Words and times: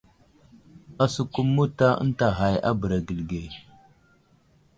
Asəkum 1.03 1.47
mota 1.55 1.87
ənta 2.03 2.27
ghay 2.37 2.55
a 2.69 2.71
bəra 2.79 2.97
gəli 3.07 3.23
ge. 3.31 3.43